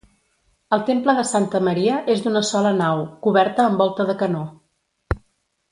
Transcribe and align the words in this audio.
El 0.77 0.85
temple 0.87 1.13
de 1.19 1.25
Santa 1.31 1.61
Maria 1.67 1.99
és 2.15 2.23
d'una 2.25 2.43
sola 2.49 2.73
nau, 2.81 3.03
coberta 3.27 3.67
amb 3.69 3.83
volta 3.85 4.07
de 4.11 4.17
canó. 4.25 4.45